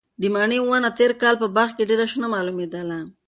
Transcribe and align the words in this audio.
د 0.21 0.23
مڼې 0.35 0.59
ونه 0.61 0.89
تېر 0.99 1.11
کال 1.21 1.35
په 1.41 1.47
باغ 1.55 1.69
کې 1.77 1.87
ډېره 1.89 2.05
شنه 2.11 2.27
معلومېدله. 2.33 2.99